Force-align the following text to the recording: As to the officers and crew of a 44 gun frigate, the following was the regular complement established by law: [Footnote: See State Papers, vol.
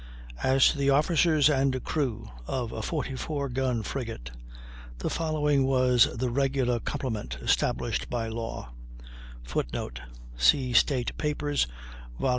As 0.41 0.69
to 0.69 0.79
the 0.79 0.89
officers 0.89 1.47
and 1.47 1.83
crew 1.83 2.27
of 2.47 2.71
a 2.71 2.81
44 2.81 3.49
gun 3.49 3.83
frigate, 3.83 4.31
the 4.97 5.11
following 5.11 5.63
was 5.67 6.07
the 6.17 6.31
regular 6.31 6.79
complement 6.79 7.37
established 7.39 8.09
by 8.09 8.27
law: 8.27 8.71
[Footnote: 9.43 10.01
See 10.35 10.73
State 10.73 11.15
Papers, 11.19 11.67
vol. 12.19 12.29